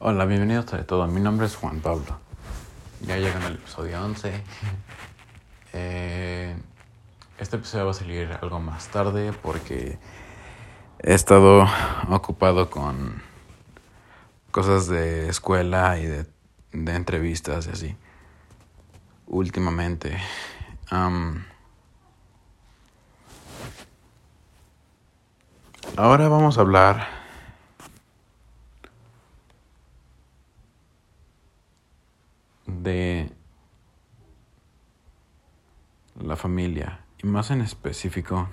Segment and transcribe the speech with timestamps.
[0.00, 1.08] Hola, bienvenidos a todo.
[1.08, 2.20] Mi nombre es Juan Pablo.
[3.00, 4.32] Ya llegan al episodio 11.
[5.74, 6.56] Eh,
[7.38, 9.98] este episodio va a salir algo más tarde porque
[11.00, 11.66] he estado
[12.08, 13.22] ocupado con
[14.50, 16.26] cosas de escuela y de,
[16.72, 17.96] de entrevistas y así.
[19.26, 20.16] Últimamente.
[20.90, 21.42] Um,
[25.96, 27.17] ahora vamos a hablar
[32.68, 33.32] de
[36.20, 38.48] la familia y más en específico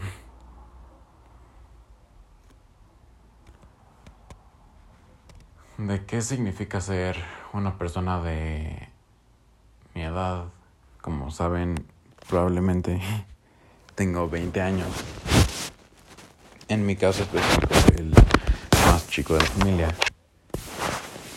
[5.78, 7.18] de qué significa ser
[7.54, 8.90] una persona de
[9.94, 10.46] mi edad.
[11.02, 11.86] Como saben,
[12.28, 13.02] probablemente
[13.96, 14.88] tengo 20 años.
[16.68, 18.14] En mi caso específico el
[18.86, 19.96] más chico de la familia.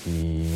[0.07, 0.49] Y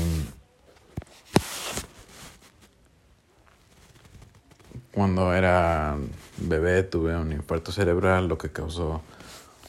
[4.92, 5.96] Cuando era
[6.36, 9.02] bebé tuve un infarto cerebral, lo que causó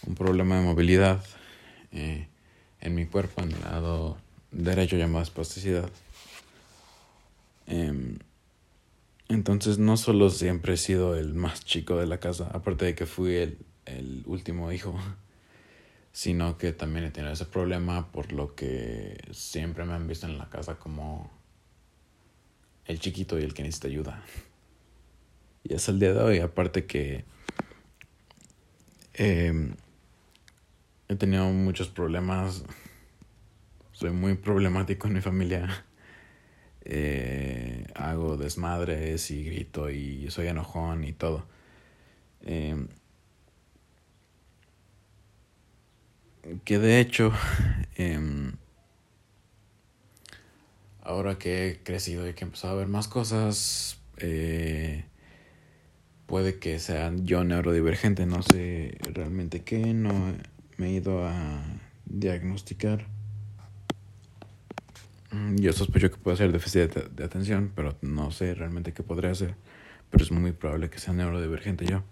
[0.06, 1.24] un problema de movilidad
[1.94, 2.28] eh,
[2.82, 4.18] en mi cuerpo, en el lado
[4.52, 5.90] derecho llamado espasticidad.
[7.68, 8.20] Em,
[9.30, 13.06] entonces no solo siempre he sido el más chico de la casa, aparte de que
[13.06, 14.94] fui el, el último hijo,
[16.12, 20.38] sino que también he tenido ese problema por lo que siempre me han visto en
[20.38, 21.32] la casa como
[22.86, 24.22] el chiquito y el que necesita ayuda.
[25.64, 27.24] Y hasta el día de hoy, aparte que
[29.14, 29.76] em,
[31.08, 32.64] he tenido muchos problemas,
[33.94, 35.86] soy muy problemático en mi familia.
[36.86, 41.46] Eh, hago desmadres y grito y soy enojón y todo.
[42.42, 42.90] Em,
[46.66, 47.32] que de hecho,
[47.96, 48.54] em,
[51.02, 55.06] ahora que he crecido y que he empezado a ver más cosas, eh,
[56.26, 60.34] puede que sea yo neurodivergente, no sé realmente qué, no
[60.78, 61.64] me he ido a
[62.06, 63.08] diagnosticar.
[65.32, 69.34] Mm, yo sospecho que puede ser déficit de, atención, pero no sé realmente qué podría
[69.36, 69.56] ser.
[70.10, 72.04] Pero es muy probable que sea neurodivergente yo.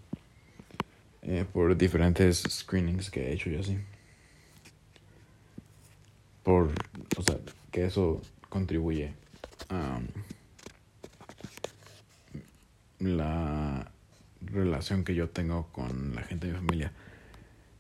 [1.21, 3.77] Eh, por diferentes screenings que he hecho yo así.
[6.44, 6.71] Por,
[7.17, 7.38] o sea,
[7.71, 9.13] que eso contribuye
[9.69, 10.00] a
[13.00, 13.91] la
[14.41, 16.91] relación que yo tengo con la gente de mi familia.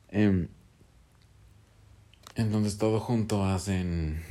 [0.09, 0.47] Em,
[2.35, 4.23] entonces todo junto hacen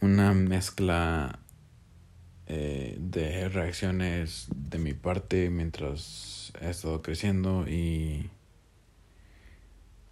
[0.00, 1.40] una mezcla
[2.46, 8.30] eh, de reacciones de mi parte mientras he estado creciendo y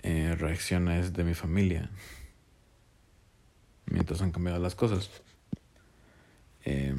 [0.03, 1.91] eh, reacciones de mi familia
[3.87, 5.11] mientras han cambiado las cosas.
[6.65, 6.95] Eh,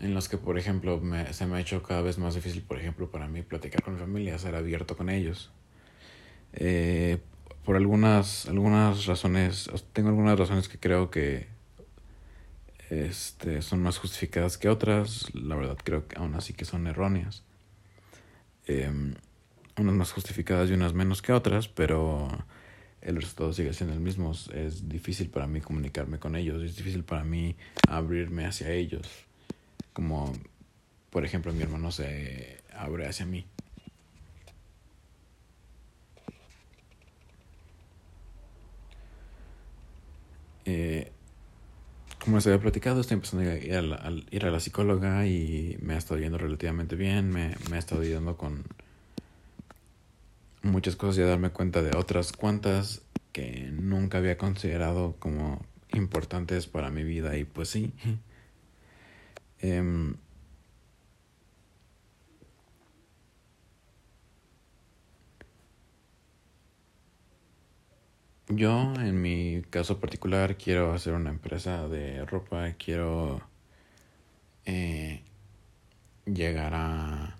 [0.00, 2.78] en los que, por ejemplo, me, se me ha hecho cada vez más difícil, por
[2.78, 5.50] ejemplo, para mí platicar con mi familia, ser abierto con ellos.
[6.52, 7.18] Eh,
[7.64, 11.48] por algunas, algunas razones, tengo algunas razones que creo que
[12.90, 17.42] este, son más justificadas que otras, la verdad creo que aún así que son erróneas.
[18.66, 18.90] Eh,
[19.78, 22.28] unas más justificadas y unas menos que otras, pero
[23.00, 24.32] el resultado sigue siendo el mismo.
[24.52, 27.56] Es difícil para mí comunicarme con ellos, es difícil para mí
[27.88, 29.26] abrirme hacia ellos
[29.96, 30.30] como
[31.08, 33.46] por ejemplo mi hermano se abre hacia mí.
[40.66, 41.10] Eh,
[42.22, 45.78] como les había platicado, estoy empezando a ir a, la, ir a la psicóloga y
[45.80, 48.64] me ha estado yendo relativamente bien, me, me ha estado ayudando con
[50.60, 53.00] muchas cosas y a darme cuenta de otras cuantas
[53.32, 55.64] que nunca había considerado como
[55.94, 57.94] importantes para mi vida y pues sí.
[59.62, 60.16] Em,
[68.48, 73.40] yo, en mi caso particular, quiero hacer una empresa de ropa, quiero
[74.64, 75.20] eh,
[76.26, 77.36] llegar a,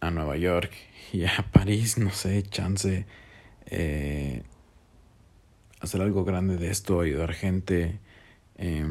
[0.00, 0.72] a Nueva York
[1.12, 3.06] y a París, no sé, chance,
[3.66, 4.42] eh,
[5.80, 7.98] hacer algo grande de esto, ayudar gente.
[8.56, 8.86] Eh,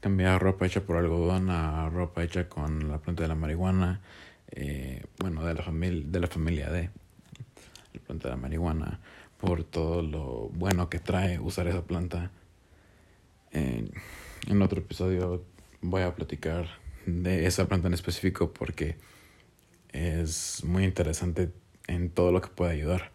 [0.00, 4.00] cambiar ropa hecha por algodón a ropa hecha con la planta de la marihuana,
[4.50, 6.90] eh, bueno, de la, familia de la familia de
[7.94, 9.00] la planta de la marihuana,
[9.38, 12.30] por todo lo bueno que trae usar esa planta.
[13.52, 15.44] en otro episodio
[15.80, 16.66] voy a platicar
[17.06, 18.96] de esa planta en específico porque
[19.92, 21.50] es muy interesante
[21.86, 23.10] en todo lo que puede ayudar.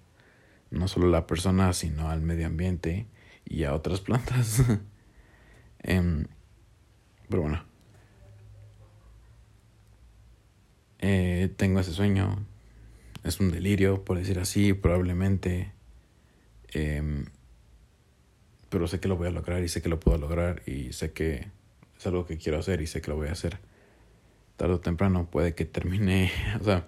[0.72, 3.08] No solo a la persona, sino al medio ambiente
[3.46, 4.64] y a otras plantas.
[5.80, 6.26] Em,
[7.30, 7.64] pero bueno.
[11.00, 12.46] Eh, tengo ese sueño.
[13.24, 15.72] Es un delirio, por decir así, probablemente.
[16.74, 17.26] Em,
[18.70, 21.14] pero sé que lo voy a lograr y sé que lo puedo lograr y sé
[21.14, 21.48] que
[21.98, 23.60] es algo que quiero hacer y sé que lo voy a hacer.
[24.58, 26.32] Tarde o temprano puede que termine,
[26.62, 26.88] o sea,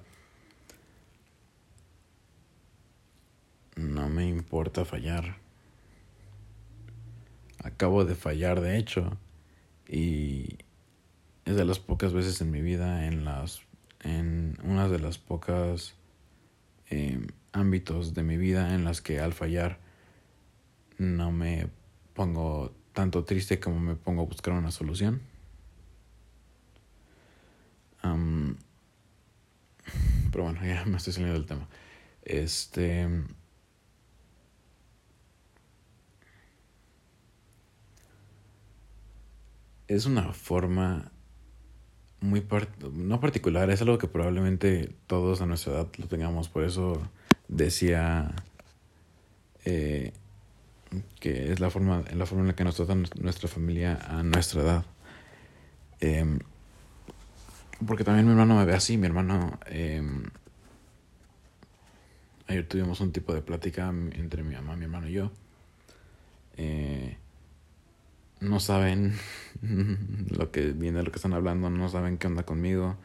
[3.75, 5.38] no me importa fallar.
[7.63, 9.18] Acabo de fallar, de hecho,
[9.88, 10.57] y
[11.45, 13.62] es de las pocas veces en mi vida, en las,
[14.01, 15.95] en una de las pocas
[16.89, 19.80] em, ámbitos de mi vida en las que al fallar
[20.98, 21.68] no me
[22.13, 25.22] pongo tanto triste como me pongo a buscar una solución.
[30.31, 31.68] pero bueno, ya me estoy saliendo del tema.
[32.24, 33.07] Este.
[39.88, 41.12] Es una forma
[42.19, 42.45] muy
[42.94, 47.01] no particular, es algo que probablemente todos a nuestra edad lo tengamos, por eso
[47.48, 48.34] decía
[49.66, 50.13] eh,
[51.19, 54.62] que es la forma, la forma en la que nos trata nuestra familia a nuestra
[54.62, 54.86] edad.
[56.00, 56.39] Em,
[57.86, 59.60] porque también mi hermano me ve así, mi hermano...
[59.68, 60.24] Em,
[62.48, 65.31] ayer tuvimos un tipo de plática entre mi mamá, mi hermano y yo.
[66.56, 67.18] Eh,
[68.39, 69.13] no saben
[70.30, 72.98] lo que viene, lo que están hablando, no saben qué onda conmigo,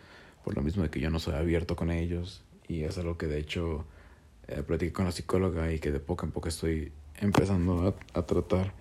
[0.45, 2.43] por lo mismo de que yo no soy abierto con ellos.
[2.69, 3.85] Y es algo que de hecho
[4.49, 8.75] eh, platiqué con la psicóloga y que de poco en poco estoy empezando a, tratar.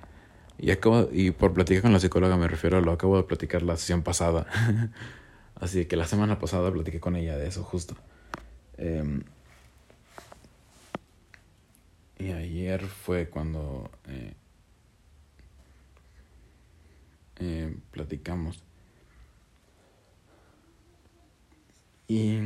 [0.57, 3.63] Y, acabo, y por platicar con la psicóloga me refiero a lo acabo de platicar
[3.63, 4.47] la sesión pasada.
[5.55, 7.95] Así que la semana pasada platiqué con ella de eso justo.
[8.77, 9.23] Em,
[12.17, 14.33] y ayer fue cuando eh,
[17.37, 18.63] eh, platicamos.
[22.07, 22.39] Y...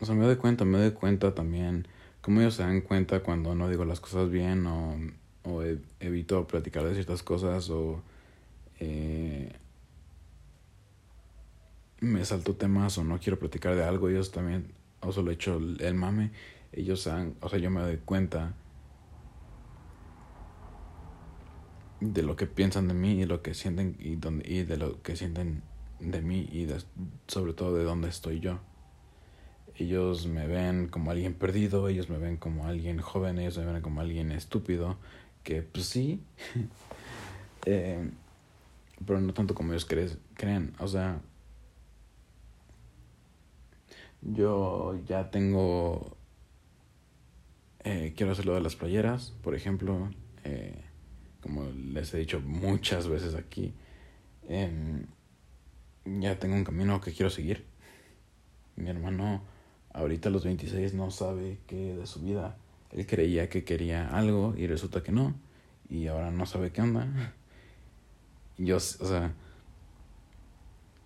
[0.00, 1.86] O sea, me doy cuenta, me doy cuenta también
[2.22, 4.96] cómo ellos se dan cuenta cuando no digo las cosas bien o,
[5.44, 8.02] o e, evito platicar de ciertas cosas o
[8.78, 9.52] eh,
[12.00, 15.58] me salto temas o no quiero platicar de algo, ellos también, o solo he hecho
[15.58, 16.30] el mame,
[16.72, 18.54] ellos saben, o sea, yo me doy cuenta
[22.00, 25.02] de lo que piensan de mí y lo que sienten y, donde, y de lo
[25.02, 25.62] que sienten
[26.00, 26.66] de mí y
[27.26, 28.58] sobre todo de dónde estoy yo.
[29.76, 33.82] Ellos me ven como alguien perdido, ellos me ven como alguien joven, ellos me ven
[33.82, 34.98] como alguien estúpido,
[35.42, 36.22] que pues sí,
[37.66, 38.10] eh,
[39.06, 40.74] pero no tanto como ellos creen.
[40.78, 41.20] O sea,
[44.22, 46.16] yo ya tengo,
[47.84, 50.10] eh, quiero hacer lo de las playeras, por ejemplo,
[50.44, 50.82] eh,
[51.40, 53.74] como les he dicho muchas veces aquí,
[54.48, 55.06] em,
[56.04, 57.64] ya tengo un camino que quiero seguir.
[58.76, 59.42] Mi hermano
[59.92, 62.56] ahorita a los 26 no sabe qué de su vida.
[62.92, 65.34] Él creía que quería algo y resulta que no.
[65.88, 67.34] Y ahora no sabe qué onda.
[68.58, 69.32] Yo, o sea,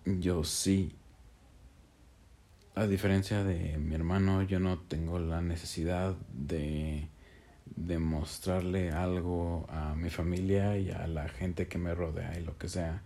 [0.05, 0.93] yo sí.
[2.75, 7.07] A diferencia de mi hermano, yo no tengo la necesidad de
[7.65, 12.69] demostrarle algo a mi familia y a la gente que me rodea y lo que
[12.69, 13.01] sea,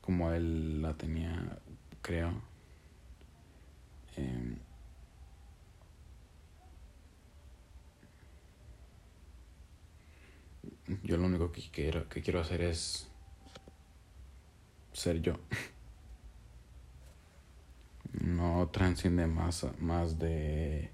[0.00, 1.58] como él la tenía,
[2.02, 2.32] creo.
[4.16, 4.58] Em,
[11.02, 13.08] yo lo único que quiero, que quiero hacer es
[14.92, 15.34] ser yo.
[18.20, 20.90] No transciende más, más de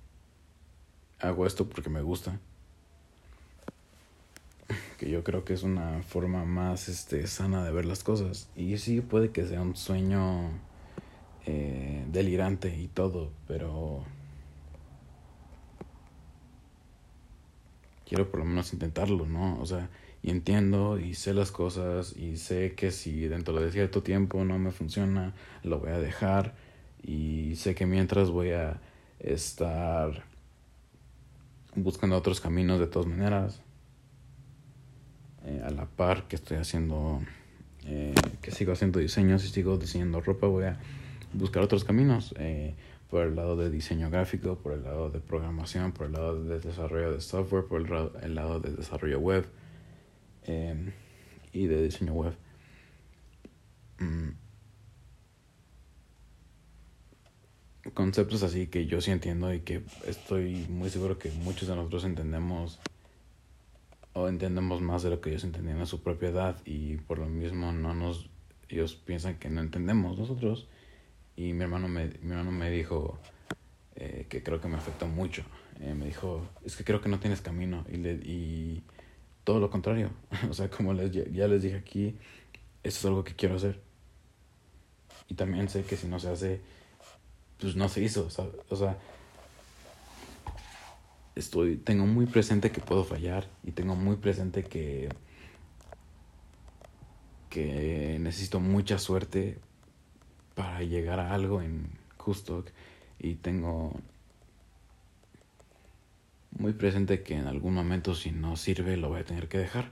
[1.20, 2.38] hago esto porque me gusta.
[5.02, 8.48] Que yo creo que es una forma más este, sana de ver las cosas.
[8.54, 10.52] Y sí, puede que sea un sueño
[11.44, 14.04] eh, delirante y todo, pero
[18.06, 19.60] quiero por lo menos intentarlo, ¿no?
[19.60, 19.90] O sea,
[20.22, 24.56] y entiendo y sé las cosas y sé que si dentro de cierto tiempo no
[24.60, 26.54] me funciona, lo voy a dejar
[27.02, 28.80] y sé que mientras voy a
[29.18, 30.22] estar
[31.74, 33.62] buscando otros caminos de todas maneras,
[35.44, 37.20] eh, a la par que estoy haciendo,
[37.86, 40.78] eh, que sigo haciendo diseños y sigo diseñando ropa, voy a
[41.32, 42.34] buscar otros caminos.
[42.38, 42.74] Eh,
[43.12, 46.60] por el lado de diseño gráfico, por el lado de programación, por el lado de
[46.60, 47.82] desarrollo de software, por
[48.22, 49.44] el lado, de desarrollo web
[50.44, 50.92] em,
[51.52, 52.34] y de diseño web.
[53.98, 54.30] mm,
[57.92, 62.04] conceptos así que yo sí entiendo y que estoy muy seguro que muchos de nosotros
[62.04, 62.80] entendemos
[64.14, 67.26] o entendemos más de lo que ellos entendían a su propia edad y por lo
[67.26, 68.28] mismo no nos
[68.68, 70.66] ellos piensan que no entendemos nosotros.
[71.36, 73.18] Y mi hermano me, mi hermano me dijo
[73.96, 75.42] eh, que creo que me afectó mucho.
[75.80, 78.82] Eh, me dijo es que creo que no tienes camino y, le, y
[79.44, 80.10] todo lo contrario.
[80.50, 82.16] O sea como les, ya les dije aquí
[82.82, 83.80] eso es algo que quiero hacer
[85.28, 86.60] y también sé que si no se hace
[87.58, 88.28] pues no se hizo
[88.68, 88.98] o sea
[91.34, 95.08] estoy, tengo muy presente que puedo fallar y tengo muy presente que,
[97.50, 99.58] que necesito mucha suerte
[100.54, 102.64] para llegar a algo en Justo
[103.18, 103.98] y tengo
[106.50, 109.90] muy presente que en algún momento si no sirve lo voy a tener que dejar.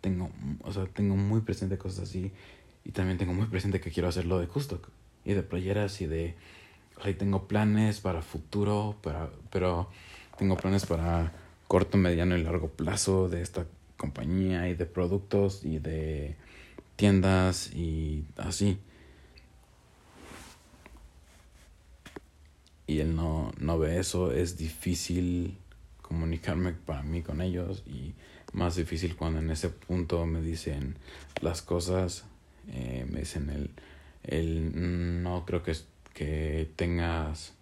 [0.00, 0.30] Tengo,
[0.62, 2.32] o sea, tengo muy presente cosas así
[2.84, 4.82] y también tengo muy presente que quiero hacerlo de Justo
[5.24, 6.34] y de playeras y de,
[7.02, 8.98] sea, tengo planes para futuro,
[9.50, 9.88] pero
[10.36, 11.32] tengo planes para
[11.68, 16.36] corto, mediano y largo plazo de esta compañía y de productos y de
[16.96, 18.78] tiendas y así.
[22.86, 25.56] Y él no, no ve eso, es difícil
[26.02, 28.14] comunicarme para mí con ellos y
[28.52, 30.96] más difícil cuando en ese punto me dicen
[31.40, 32.24] las cosas,
[32.68, 33.70] eh, me dicen el,
[34.22, 35.74] el no creo que,
[36.12, 37.54] que tengas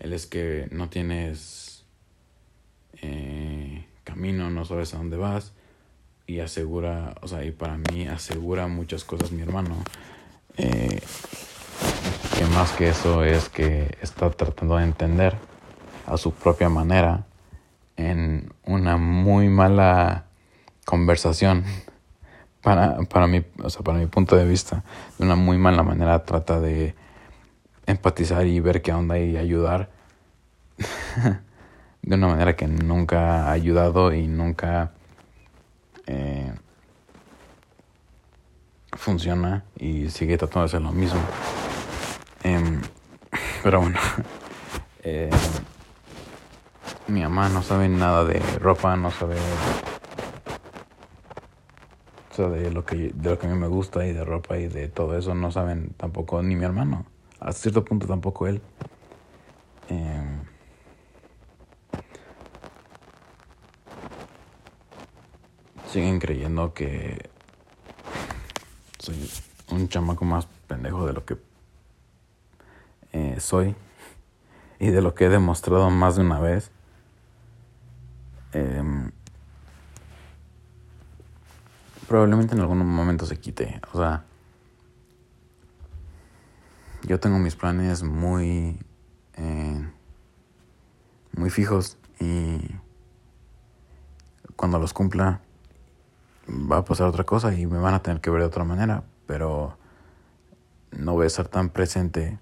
[0.00, 1.84] él es que no tienes
[3.02, 5.52] eh, camino, no sabes a dónde vas
[6.26, 9.76] y asegura, o sea, y para mí asegura muchas cosas mi hermano.
[10.56, 11.00] Eh,
[12.38, 15.34] que más que eso es que está tratando de entender
[16.06, 17.26] a su propia manera
[17.96, 20.24] en una muy mala
[20.86, 21.64] conversación
[22.62, 24.82] para, para, mi, o sea, para mi punto de vista,
[25.18, 26.94] de una muy mala manera trata de
[27.90, 29.90] empatizar y ver qué onda y ayudar
[32.02, 34.92] de una manera que nunca ha ayudado y nunca
[36.06, 36.52] eh,
[38.92, 41.20] funciona y sigue tratando de hacer lo mismo.
[42.42, 42.80] Em,
[43.62, 43.98] pero bueno,
[45.02, 45.30] eh,
[47.08, 49.36] mi mamá no sabe nada de ropa, no sabe
[52.48, 54.88] de lo que de lo que a mí me gusta y de ropa y de
[54.88, 57.04] todo eso no saben tampoco ni mi hermano
[57.40, 58.60] a cierto punto tampoco él.
[59.88, 60.40] Em,
[65.90, 67.30] siguen creyendo que
[68.98, 69.28] soy
[69.70, 71.36] un chamaco más pendejo de lo que
[73.12, 73.74] eh, soy
[74.78, 76.70] y de lo que he demostrado más de una vez.
[78.52, 79.10] Em,
[82.06, 83.80] probablemente en algún momento se quite.
[83.92, 84.24] O sea,
[87.06, 88.78] yo tengo mis planes muy,
[89.34, 89.90] eh,
[91.32, 92.58] muy fijos y
[94.56, 95.40] cuando los cumpla
[96.48, 99.04] va a pasar otra cosa y me van a tener que ver de otra manera,
[99.26, 99.76] pero
[100.92, 102.38] no voy a estar tan presente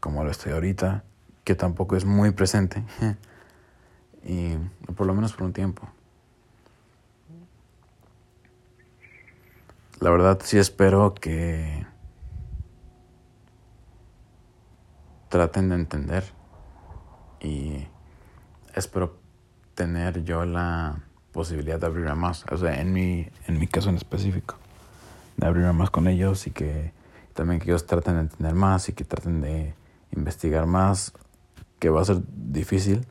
[0.00, 1.04] como lo estoy ahorita,
[1.44, 2.84] que tampoco es muy presente,
[4.22, 4.56] y
[4.94, 5.88] por lo menos por un tiempo.
[10.00, 11.84] La verdad sí espero que
[15.28, 16.24] traten de entender
[17.40, 17.86] y
[18.74, 19.18] espero
[19.74, 21.00] tener yo la
[21.32, 24.56] posibilidad de abrirme más, o sea, en mi, en mi caso en específico,
[25.36, 26.92] de abrirme más con ellos y que
[27.34, 29.74] también que ellos traten de entender más y que traten de
[30.10, 31.12] investigar más,
[31.78, 33.06] que va a ser difícil,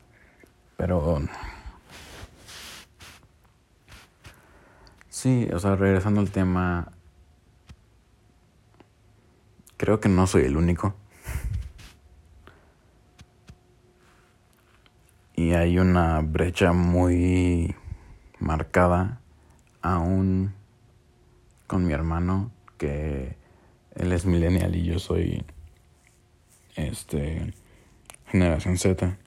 [0.76, 1.22] pero
[5.10, 6.92] sí, o sea, regresando al tema,
[9.78, 10.94] creo que no soy el único.
[15.58, 17.76] Hay una brecha muy
[18.40, 19.20] marcada
[19.82, 20.54] aún
[21.66, 23.36] con mi hermano que
[23.96, 25.44] él es millennial y yo soy
[26.76, 27.54] este
[28.28, 29.18] generación Z.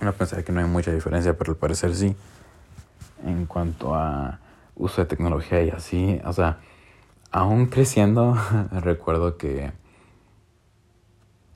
[0.00, 2.16] Uno pensaría que no hay mucha diferencia, pero al parecer sí.
[3.24, 4.40] En cuanto a
[4.74, 6.58] uso de tecnología y así, o sea,
[7.30, 8.36] aún creciendo,
[8.72, 9.72] recuerdo que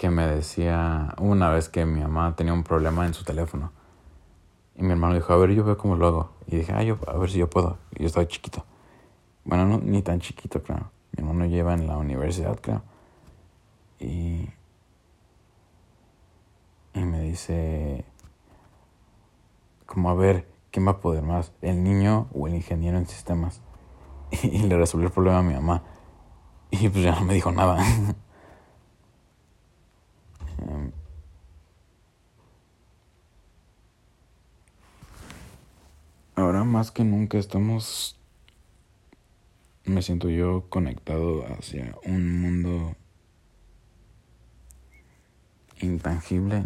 [0.00, 3.70] que me decía una vez que mi mamá tenía un problema en su teléfono.
[4.74, 6.30] Y mi hermano dijo, a ver, yo veo cómo lo hago.
[6.46, 7.76] Y dije, ah, yo, a ver si yo puedo.
[7.94, 8.64] Y yo estaba chiquito.
[9.44, 10.90] Bueno, no, ni tan chiquito, creo.
[11.12, 12.80] Mi hermano lleva en la universidad, creo.
[13.98, 14.48] Y,
[16.94, 18.06] y me dice,
[19.84, 21.52] como a ver, ¿quién va a poder más?
[21.60, 23.60] ¿El niño o el ingeniero en sistemas?
[24.42, 25.82] Y, le resolvió el problema a mi mamá.
[26.70, 27.84] Y pues ya no me dijo nada.
[36.70, 38.16] más que nunca estamos,
[39.84, 42.96] me siento yo conectado hacia un mundo
[45.80, 46.64] intangible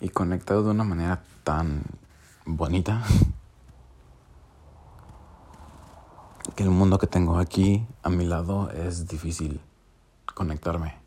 [0.00, 1.82] y conectado de una manera tan
[2.44, 3.02] bonita
[6.54, 9.60] que el mundo que tengo aquí a mi lado es difícil
[10.34, 11.03] conectarme.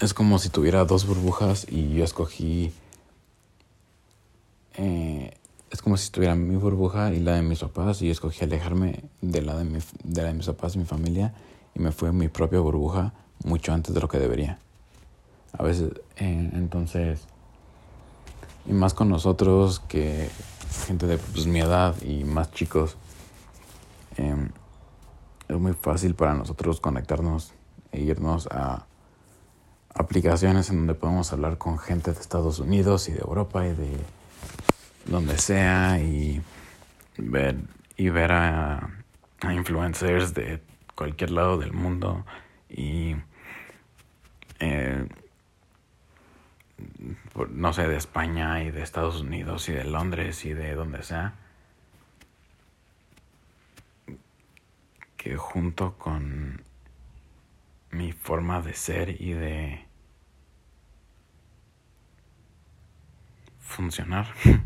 [0.00, 2.72] Es como si tuviera dos burbujas y yo escogí...
[4.74, 5.34] Eh,
[5.70, 9.42] es como si tuviera mi burbuja y la de mis papás y escogí alejarme de
[9.42, 11.34] la de, mi, de de mis papás mi familia
[11.74, 13.12] y me fui a mi propia burbuja
[13.44, 14.58] mucho antes de lo que debería.
[15.52, 17.20] A veces, entonces,
[18.66, 20.28] y más con nosotros que
[20.86, 22.96] gente de pues, mi edad y más chicos,
[24.16, 24.48] eh,
[25.48, 27.52] es muy fácil para nosotros conectarnos
[27.92, 28.86] e irnos a
[29.94, 33.96] aplicaciones en donde podemos hablar con gente de Estados Unidos y de Europa y de
[35.06, 36.40] donde sea y
[37.16, 37.56] ver
[37.96, 38.90] y ver a,
[39.42, 40.60] influencers de
[40.94, 42.24] cualquier lado del mundo
[42.68, 43.16] y
[44.58, 45.06] eh,
[47.50, 51.34] no sé, de España y de Estados Unidos y de Londres y de donde sea,
[55.16, 56.62] que junto con
[57.90, 59.84] mi forma de ser y de
[63.58, 64.26] funcionar,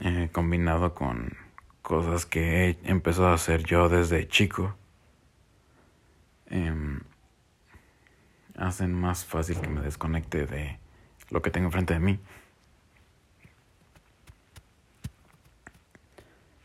[0.00, 1.36] eh, combinado con
[1.82, 4.76] cosas que he empezado a hacer yo desde chico,
[6.46, 7.00] em,
[8.56, 10.78] hacen más fácil que me desconecte de
[11.30, 12.20] lo que tengo enfrente de mí.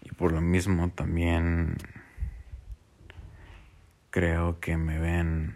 [0.02, 1.76] Y por lo mismo también
[4.10, 5.56] creo que me ven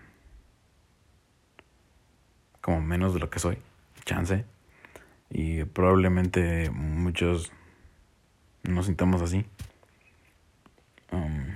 [2.61, 3.57] como menos de lo que soy,
[4.05, 4.45] chance.
[5.29, 7.51] Y probablemente muchos
[8.63, 9.45] nos sintamos así.
[11.11, 11.55] Um,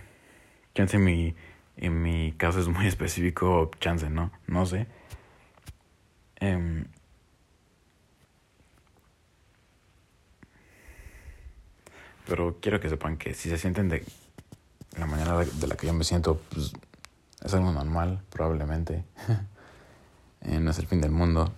[0.74, 1.36] chance mi
[1.78, 4.32] en mi caso es muy específico, chance, ¿no?
[4.48, 4.88] No sé.
[6.40, 6.86] Em,
[12.28, 14.04] pero quiero que sepan que si se sienten de
[14.98, 16.74] la manera de la que yo me siento, pues
[17.44, 19.06] es algo normal, probablemente.
[20.42, 21.52] Eh, no es el fin del mundo.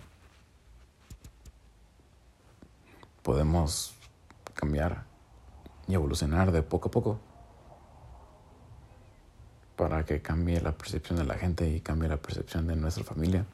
[3.22, 3.94] Podemos
[4.54, 5.04] cambiar
[5.86, 7.20] y evolucionar de poco a poco
[9.80, 13.46] para que cambie la percepción de la gente y cambie la percepción de nuestra familia,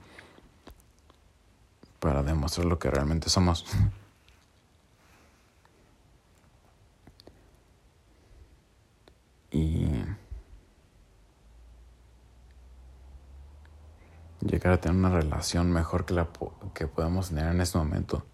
[2.00, 3.64] para demostrar lo que realmente somos.
[9.52, 9.86] y
[14.46, 16.28] llegar a tener una relación mejor que la
[16.74, 18.24] que podemos tener en este momento,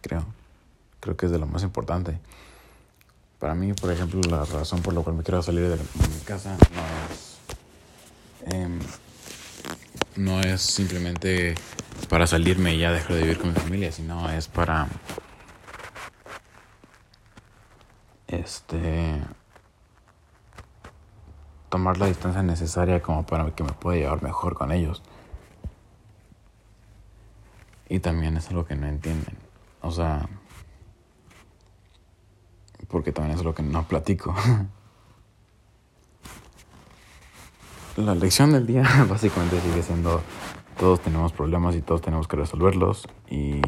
[0.00, 0.24] creo.
[1.00, 2.18] Creo que es de lo más importante.
[3.38, 6.56] Para mí, por ejemplo, la razón por la cual me quiero salir de mi casa
[6.74, 7.36] no es
[8.46, 8.78] Em,
[10.14, 11.56] no es simplemente
[12.08, 14.86] para salirme y ya dejar de vivir con mi familia, sino es para
[18.28, 19.20] este
[21.68, 25.02] tomar la distancia necesaria como para que me pueda llevar mejor con ellos.
[27.88, 29.36] Y también es algo que no entienden.
[29.80, 30.28] O sea,
[32.88, 34.34] porque también es lo que no platico.
[37.96, 40.20] la lección del día básicamente sigue siendo
[40.78, 43.60] todos tenemos problemas y todos tenemos que resolverlos y,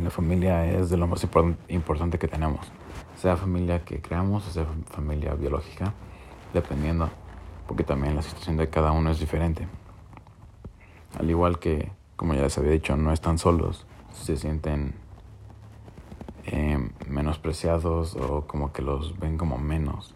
[0.00, 1.26] la familia es de lo más
[1.68, 2.66] importante que tenemos,
[3.16, 5.94] sea familia que creamos o sea familia biológica,
[6.52, 7.08] dependiendo,
[7.66, 9.66] porque también la situación de cada uno es diferente.
[11.18, 14.94] Al igual que, como ya les había dicho, no están solos, se sienten
[16.46, 20.14] eh, menospreciados o como que los ven como menos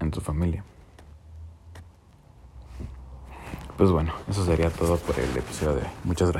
[0.00, 0.64] en tu familia.
[3.76, 5.88] Pues bueno, eso sería todo por el episodio de hoy.
[6.04, 6.34] Muchas gracias.